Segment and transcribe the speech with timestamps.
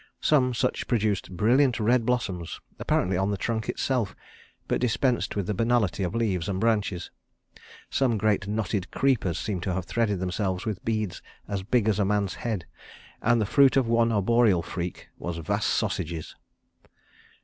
[0.21, 4.15] Some such produced brilliant red blossoms, apparently on the trunk itself,
[4.67, 7.11] but dispensed with the banality of leaves and branches.
[7.91, 12.03] Some great knotted creepers seemed to have threaded themselves with beads as big as a
[12.05, 12.65] man's head,
[13.21, 16.33] and the fruit of one arboreal freak was vast sausages.